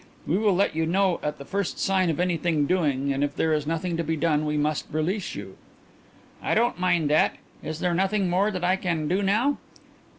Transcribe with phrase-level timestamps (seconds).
[0.25, 3.53] We will let you know at the first sign of anything doing and if there
[3.53, 5.57] is nothing to be done we must release you."
[6.41, 7.35] "I don't mind that.
[7.61, 9.59] Is there nothing more that I can do now?"